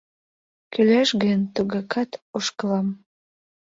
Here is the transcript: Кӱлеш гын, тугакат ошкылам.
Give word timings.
Кӱлеш 0.73 1.09
гын, 1.23 1.39
тугакат 1.53 2.11
ошкылам. 2.37 2.87